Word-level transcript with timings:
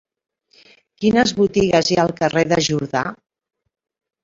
Quines 1.03 1.35
botigues 1.41 1.91
hi 1.93 1.99
ha 1.99 2.07
al 2.07 2.15
carrer 2.23 2.45
de 2.55 2.59
Jordà? 2.71 3.07